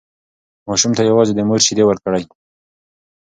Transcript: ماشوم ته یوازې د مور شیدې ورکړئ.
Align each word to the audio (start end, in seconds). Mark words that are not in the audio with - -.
ماشوم 0.67 0.91
ته 0.97 1.01
یوازې 1.09 1.31
د 1.35 1.39
مور 1.49 1.59
شیدې 1.65 1.83
ورکړئ. 1.87 2.23